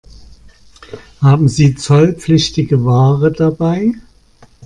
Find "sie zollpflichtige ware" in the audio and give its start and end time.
1.47-3.31